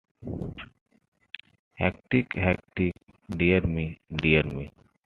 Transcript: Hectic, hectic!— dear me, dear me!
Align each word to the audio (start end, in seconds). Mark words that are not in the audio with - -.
Hectic, 1.77 2.33
hectic!— 2.33 2.93
dear 3.39 3.61
me, 3.61 3.99
dear 4.11 4.41
me! 4.41 4.71